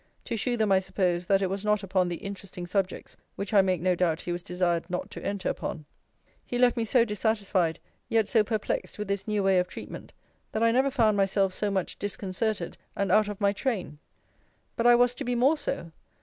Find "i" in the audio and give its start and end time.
0.71-0.79, 3.53-3.61, 10.63-10.71, 14.87-14.95